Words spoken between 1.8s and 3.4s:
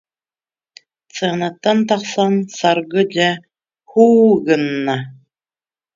тахсан Саргы дьэ